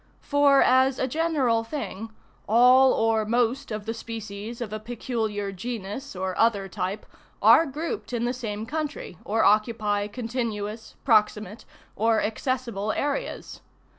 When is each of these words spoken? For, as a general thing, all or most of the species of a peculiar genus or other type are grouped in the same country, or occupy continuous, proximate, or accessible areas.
For, 0.23 0.63
as 0.63 0.97
a 0.97 1.05
general 1.07 1.63
thing, 1.63 2.09
all 2.49 2.91
or 2.91 3.23
most 3.23 3.69
of 3.69 3.85
the 3.85 3.93
species 3.93 4.59
of 4.59 4.73
a 4.73 4.79
peculiar 4.79 5.51
genus 5.51 6.15
or 6.15 6.35
other 6.39 6.67
type 6.67 7.05
are 7.39 7.67
grouped 7.67 8.11
in 8.11 8.25
the 8.25 8.33
same 8.33 8.65
country, 8.65 9.19
or 9.23 9.43
occupy 9.45 10.07
continuous, 10.07 10.95
proximate, 11.05 11.65
or 11.95 12.19
accessible 12.19 12.91
areas. 12.93 13.61